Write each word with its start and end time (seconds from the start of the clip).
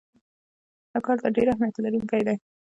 دا 0.91 0.99
کار 1.05 1.17
د 1.23 1.27
ډیر 1.35 1.47
اهمیت 1.49 1.75
لرونکی 1.79 2.21
دی. 2.27 2.35